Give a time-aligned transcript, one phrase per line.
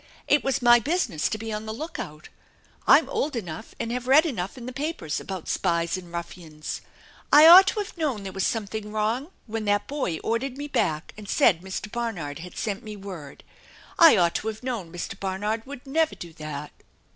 [0.27, 2.27] It was my business to be on the lookout!
[2.87, 6.81] I'm old enough and have read enough in the papers about spies and ruffians.
[7.31, 11.13] I ought to have known there was something wrong when that boy ordered me back
[11.17, 11.91] and said Mr.
[11.91, 13.43] Barnard had sent me word.
[13.99, 15.19] I ought to have known Mr.
[15.19, 16.71] Barnard would never do that.